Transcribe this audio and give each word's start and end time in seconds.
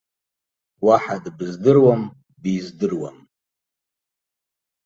Уаҳа 0.85 1.17
дбыздыруам, 1.23 2.03
биздыруам. 2.41 3.17